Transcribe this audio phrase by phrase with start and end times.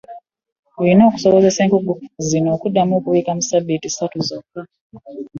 [0.79, 1.93] Olina okusobozesa enkoko
[2.29, 4.61] zino okuddamu okubiika mu ssabbiiti ssatu zokka.